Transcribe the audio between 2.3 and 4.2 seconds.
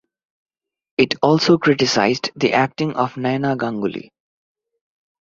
the acting of Naina Ganguly.